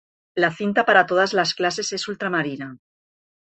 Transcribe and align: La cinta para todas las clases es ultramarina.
La 0.33 0.49
cinta 0.51 0.83
para 0.87 1.05
todas 1.05 1.31
las 1.35 1.53
clases 1.53 1.93
es 1.93 2.07
ultramarina. 2.07 2.79